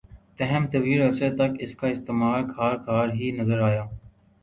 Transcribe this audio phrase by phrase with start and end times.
[0.37, 3.83] تاہم، طویل عرصے تک اس کا استعمال خال خال ہی نظر آیا